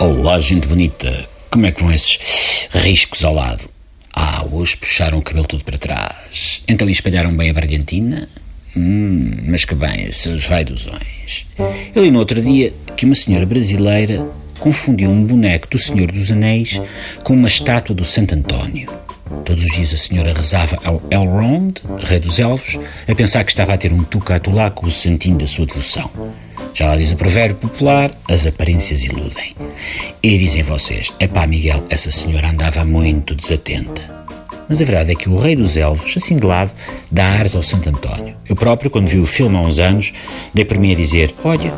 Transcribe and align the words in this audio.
Olá, 0.00 0.38
gente 0.38 0.68
bonita. 0.68 1.28
Como 1.50 1.66
é 1.66 1.72
que 1.72 1.82
vão 1.82 1.92
esses 1.92 2.20
riscos 2.70 3.24
ao 3.24 3.34
lado? 3.34 3.68
Ah, 4.14 4.44
hoje 4.48 4.76
puxaram 4.76 5.18
o 5.18 5.22
cabelo 5.22 5.44
todo 5.44 5.64
para 5.64 5.76
trás. 5.76 6.62
Então 6.68 6.88
espalharam 6.88 7.36
bem 7.36 7.50
a 7.50 7.52
brilhantina? 7.52 8.28
Hum, 8.76 9.32
mas 9.48 9.64
que 9.64 9.74
bem, 9.74 10.12
seus 10.12 10.44
vaidosões. 10.44 11.48
Eu 11.92 12.04
li 12.04 12.12
no 12.12 12.20
outro 12.20 12.40
dia 12.40 12.72
que 12.96 13.04
uma 13.06 13.14
senhora 13.16 13.44
brasileira 13.44 14.24
confundiu 14.60 15.10
um 15.10 15.24
boneco 15.24 15.68
do 15.68 15.78
Senhor 15.78 16.12
dos 16.12 16.30
Anéis 16.30 16.80
com 17.24 17.32
uma 17.32 17.48
estátua 17.48 17.92
do 17.92 18.04
Santo 18.04 18.36
António. 18.36 18.88
Todos 19.48 19.64
os 19.64 19.72
dias 19.72 19.94
a 19.94 19.96
senhora 19.96 20.34
rezava 20.34 20.78
ao 20.84 21.00
Elrond, 21.10 21.80
rei 22.00 22.20
dos 22.20 22.38
elfos, 22.38 22.78
a 23.08 23.14
pensar 23.14 23.42
que 23.44 23.50
estava 23.50 23.72
a 23.72 23.78
ter 23.78 23.90
um 23.90 24.04
tucato 24.04 24.50
lá 24.50 24.70
com 24.70 24.86
o 24.86 24.90
santinho 24.90 25.38
da 25.38 25.46
sua 25.46 25.64
devoção. 25.64 26.10
Já 26.74 26.88
lá 26.88 26.96
diz 26.98 27.12
o 27.12 27.16
provérbio 27.16 27.56
popular, 27.56 28.10
as 28.28 28.46
aparências 28.46 29.04
iludem. 29.04 29.56
E 30.22 30.36
dizem 30.36 30.62
vocês, 30.62 31.10
epá 31.18 31.46
Miguel, 31.46 31.82
essa 31.88 32.10
senhora 32.10 32.50
andava 32.50 32.84
muito 32.84 33.34
desatenta. 33.34 34.02
Mas 34.68 34.82
a 34.82 34.84
verdade 34.84 35.12
é 35.12 35.14
que 35.14 35.30
o 35.30 35.38
rei 35.38 35.56
dos 35.56 35.78
elfos, 35.78 36.14
assim 36.18 36.36
de 36.36 36.44
lado, 36.44 36.70
dá 37.10 37.24
ares 37.28 37.54
ao 37.54 37.62
Santo 37.62 37.88
António. 37.88 38.36
Eu 38.46 38.54
próprio, 38.54 38.90
quando 38.90 39.08
vi 39.08 39.18
o 39.18 39.24
filme 39.24 39.56
há 39.56 39.60
uns 39.62 39.78
anos, 39.78 40.12
dei 40.52 40.66
por 40.66 40.76
mim 40.76 40.92
a 40.92 40.94
dizer, 40.94 41.34
olha, 41.42 41.72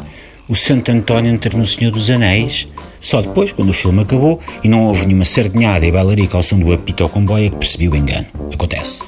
o 0.50 0.56
Santo 0.56 0.90
António 0.90 1.32
entra 1.32 1.56
no 1.56 1.64
Senhor 1.64 1.92
dos 1.92 2.10
Anéis. 2.10 2.66
Só 3.00 3.22
depois, 3.22 3.52
quando 3.52 3.70
o 3.70 3.72
filme 3.72 4.02
acabou 4.02 4.40
e 4.64 4.68
não 4.68 4.88
houve 4.88 5.06
nenhuma 5.06 5.24
sardinhada 5.24 5.86
e 5.86 5.92
bailarica 5.92 6.36
ao 6.36 6.42
som 6.42 6.58
do 6.58 6.72
apito 6.72 7.04
ao 7.04 7.08
comboio, 7.08 7.52
que 7.52 7.56
percebi 7.56 7.88
o 7.88 7.94
engano. 7.94 8.26
Acontece. 8.52 9.00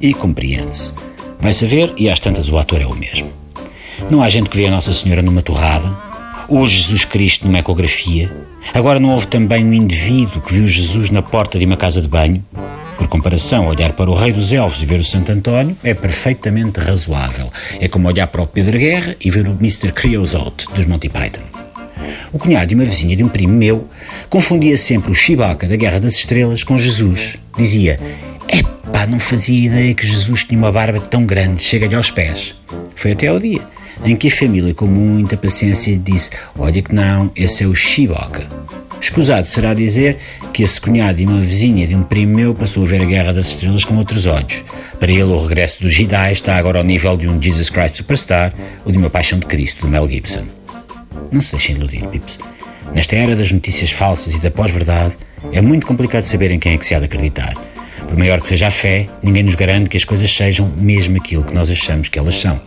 E 0.00 0.12
compreende-se. 0.12 0.92
Vai 1.38 1.52
saber, 1.52 1.92
e 1.96 2.10
às 2.10 2.18
tantas 2.18 2.48
o 2.50 2.58
ator 2.58 2.82
é 2.82 2.86
o 2.86 2.94
mesmo. 2.96 3.30
Não 4.10 4.24
há 4.24 4.28
gente 4.28 4.50
que 4.50 4.56
vê 4.56 4.66
a 4.66 4.72
Nossa 4.72 4.92
Senhora 4.92 5.22
numa 5.22 5.40
torrada, 5.40 5.88
ou 6.48 6.66
Jesus 6.66 7.04
Cristo 7.04 7.46
numa 7.46 7.60
ecografia. 7.60 8.30
Agora 8.74 8.98
não 8.98 9.10
houve 9.10 9.28
também 9.28 9.64
um 9.64 9.72
indivíduo 9.72 10.42
que 10.42 10.52
viu 10.52 10.66
Jesus 10.66 11.10
na 11.10 11.22
porta 11.22 11.60
de 11.60 11.64
uma 11.64 11.76
casa 11.76 12.02
de 12.02 12.08
banho. 12.08 12.44
Por 12.98 13.06
comparação, 13.06 13.68
olhar 13.68 13.92
para 13.92 14.10
o 14.10 14.14
Rei 14.14 14.32
dos 14.32 14.52
Elfos 14.52 14.82
e 14.82 14.84
ver 14.84 14.98
o 14.98 15.04
Santo 15.04 15.30
António 15.30 15.76
é 15.84 15.94
perfeitamente 15.94 16.80
razoável. 16.80 17.50
É 17.80 17.86
como 17.86 18.08
olhar 18.08 18.26
para 18.26 18.42
o 18.42 18.46
Pedro 18.46 18.76
Guerra 18.76 19.14
e 19.24 19.30
ver 19.30 19.46
o 19.46 19.52
Mr. 19.52 19.92
Creosote 19.92 20.66
dos 20.74 20.84
Monty 20.84 21.08
Python. 21.08 21.44
O 22.32 22.38
cunhado 22.38 22.66
de 22.66 22.74
uma 22.74 22.84
vizinha 22.84 23.16
de 23.16 23.22
um 23.22 23.28
primo 23.28 23.54
meu 23.54 23.88
confundia 24.28 24.76
sempre 24.76 25.12
o 25.12 25.14
Chewbacca 25.14 25.68
da 25.68 25.76
Guerra 25.76 26.00
das 26.00 26.14
Estrelas 26.14 26.64
com 26.64 26.76
Jesus. 26.76 27.36
Dizia: 27.56 27.96
Epá, 28.48 29.06
não 29.06 29.20
fazia 29.20 29.66
ideia 29.66 29.94
que 29.94 30.06
Jesus 30.06 30.44
tinha 30.44 30.58
uma 30.58 30.72
barba 30.72 31.00
tão 31.00 31.24
grande, 31.24 31.62
chega-lhe 31.62 31.94
aos 31.94 32.10
pés. 32.10 32.54
Foi 32.96 33.12
até 33.12 33.28
ao 33.28 33.38
dia 33.38 33.62
em 34.04 34.16
que 34.16 34.28
a 34.28 34.30
família, 34.30 34.74
com 34.74 34.86
muita 34.86 35.36
paciência, 35.36 35.96
disse: 35.96 36.30
Olha 36.58 36.82
que 36.82 36.94
não, 36.94 37.30
esse 37.34 37.64
é 37.64 37.66
o 37.66 37.74
Chewbacca. 37.74 38.46
Escusado 39.00 39.46
será 39.46 39.74
dizer 39.74 40.18
que 40.52 40.62
esse 40.62 40.80
cunhado 40.80 41.20
e 41.20 41.26
uma 41.26 41.40
vizinha 41.40 41.86
de 41.86 41.94
um 41.94 42.02
primo 42.02 42.36
meu 42.36 42.54
passou 42.54 42.84
a 42.84 42.86
ver 42.86 43.02
a 43.02 43.04
Guerra 43.04 43.32
das 43.32 43.48
Estrelas 43.48 43.84
com 43.84 43.96
outros 43.96 44.26
olhos. 44.26 44.64
Para 44.98 45.12
ele, 45.12 45.22
o 45.22 45.40
regresso 45.40 45.80
dos 45.82 45.92
Jedi 45.92 46.32
está 46.32 46.56
agora 46.56 46.78
ao 46.78 46.84
nível 46.84 47.16
de 47.16 47.28
um 47.28 47.40
Jesus 47.40 47.70
Christ 47.70 47.96
Superstar 47.96 48.52
ou 48.84 48.92
de 48.92 48.98
uma 48.98 49.08
Paixão 49.08 49.38
de 49.38 49.46
Cristo, 49.46 49.82
do 49.82 49.88
Mel 49.88 50.08
Gibson. 50.08 50.44
Não 51.30 51.40
se 51.40 51.52
deixem 51.52 51.76
iludir, 51.76 52.06
Pips. 52.08 52.38
Nesta 52.94 53.16
era 53.16 53.36
das 53.36 53.52
notícias 53.52 53.90
falsas 53.90 54.34
e 54.34 54.40
da 54.40 54.50
pós-verdade, 54.50 55.14
é 55.52 55.60
muito 55.60 55.86
complicado 55.86 56.24
saber 56.24 56.50
em 56.50 56.58
quem 56.58 56.72
é 56.72 56.78
que 56.78 56.86
se 56.86 56.94
há 56.94 56.98
de 56.98 57.04
acreditar. 57.04 57.54
Por 58.08 58.16
maior 58.16 58.40
que 58.40 58.48
seja 58.48 58.68
a 58.68 58.70
fé, 58.70 59.06
ninguém 59.22 59.42
nos 59.42 59.54
garante 59.54 59.90
que 59.90 59.96
as 59.96 60.04
coisas 60.04 60.34
sejam 60.34 60.72
mesmo 60.76 61.18
aquilo 61.18 61.44
que 61.44 61.54
nós 61.54 61.70
achamos 61.70 62.08
que 62.08 62.18
elas 62.18 62.40
são. 62.40 62.58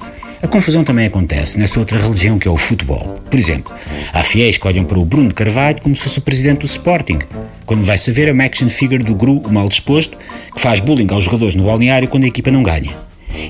A 0.44 0.48
confusão 0.48 0.84
também 0.84 1.06
acontece 1.06 1.60
nessa 1.60 1.80
outra 1.80 2.00
religião 2.00 2.40
que 2.40 2.48
é 2.48 2.52
o 2.52 2.58
futebol. 2.58 3.22
Por 3.30 3.38
exemplo, 3.38 3.72
há 4.12 4.24
fiéis 4.24 4.58
que 4.58 4.68
olham 4.68 4.84
para 4.84 4.98
o 4.98 5.06
Bruno 5.06 5.32
Carvalho 5.32 5.80
como 5.82 5.96
se 5.96 6.02
fosse 6.02 6.18
o 6.18 6.22
presidente 6.22 6.62
do 6.62 6.66
Sporting, 6.66 7.20
quando 7.64 7.84
vai 7.84 8.00
saber 8.00 8.28
é 8.28 8.32
uma 8.32 8.44
action 8.44 8.68
figure 8.68 9.04
do 9.04 9.14
Gru, 9.14 9.38
o 9.46 9.52
mal 9.52 9.70
disposto, 9.70 10.18
que 10.54 10.60
faz 10.60 10.80
bullying 10.80 11.08
aos 11.12 11.26
jogadores 11.26 11.54
no 11.54 11.66
balneário 11.66 12.08
quando 12.08 12.24
a 12.24 12.28
equipa 12.28 12.50
não 12.50 12.64
ganha. 12.64 12.92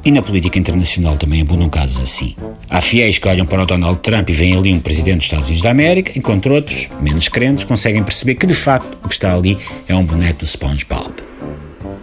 E 0.04 0.12
na 0.12 0.22
política 0.22 0.60
internacional 0.60 1.16
também 1.16 1.42
abundam 1.42 1.70
casos 1.70 2.02
assim. 2.02 2.36
Há 2.70 2.82
fiéis 2.82 3.18
que 3.18 3.28
olham 3.28 3.46
para 3.46 3.64
o 3.64 3.66
Donald 3.66 4.00
Trump 4.02 4.30
e 4.30 4.34
veem 4.34 4.58
ali 4.58 4.74
um 4.74 4.80
presidente 4.80 5.18
dos 5.18 5.26
Estados 5.26 5.46
Unidos 5.46 5.64
da 5.64 5.72
América, 5.72 6.12
enquanto 6.16 6.52
outros, 6.52 6.90
menos 7.02 7.30
crentes, 7.30 7.64
conseguem 7.64 8.04
perceber 8.04 8.36
que 8.36 8.46
de 8.46 8.54
facto 8.54 8.98
o 9.02 9.08
que 9.08 9.14
está 9.14 9.34
ali 9.34 9.58
é 9.88 9.96
um 9.96 10.04
boneco 10.04 10.40
do 10.40 10.46
SpongeBob. 10.46 11.14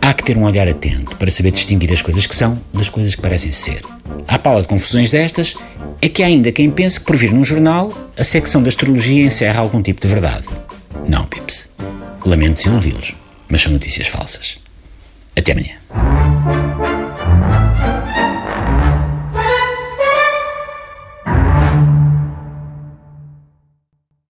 Há 0.01 0.15
que 0.15 0.25
ter 0.25 0.39
um 0.39 0.45
olhar 0.45 0.67
atento 0.67 1.15
para 1.17 1.31
saber 1.31 1.51
distinguir 1.51 1.93
as 1.93 2.01
coisas 2.01 2.27
que 2.27 2.35
são 2.35 2.59
das 2.73 2.89
coisas 2.89 3.15
que 3.15 3.21
parecem 3.21 3.53
ser. 3.53 3.83
À 4.27 4.39
pala 4.39 4.63
de 4.63 4.69
confusões 4.69 5.11
destas, 5.11 5.55
é 6.01 6.09
que 6.09 6.23
há 6.23 6.27
ainda 6.27 6.53
quem 6.53 6.71
pense 6.71 7.01
que 7.01 7.07
por 7.07 7.17
vir 7.17 7.33
num 7.33 7.45
jornal, 7.45 7.93
a 8.17 8.25
secção 8.25 8.63
da 8.63 8.69
astrologia 8.69 9.25
encerra 9.25 9.61
algum 9.61 9.83
tipo 9.83 10.01
de 10.01 10.09
verdade. 10.09 10.47
Não, 11.09 11.25
Pips. 11.25 11.69
Lamento 12.25 12.57
desiludi-los, 12.57 13.15
mas 13.49 13.63
são 13.63 13.73
notícias 13.73 14.07
falsas. 14.07 14.59
Até 15.35 15.53
amanhã. 15.53 16.18